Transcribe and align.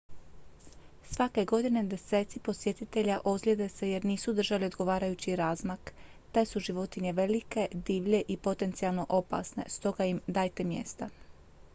svake 1.09 1.45
godine 1.45 1.83
deseci 1.83 2.39
posjetitelja 2.39 3.19
ozlijede 3.23 3.69
se 3.69 3.89
jer 3.89 4.05
nisu 4.05 4.33
držali 4.33 4.65
odgovarajući 4.65 5.35
razmak 5.35 5.93
te 6.31 6.45
su 6.45 6.59
životinje 6.69 7.13
velike 7.13 7.67
divlje 7.71 8.23
i 8.27 8.37
potencijalno 8.37 9.05
opasne 9.09 9.63
stoga 9.69 10.05
im 10.15 10.21
dajte 10.27 10.63
mjesta 10.63 11.09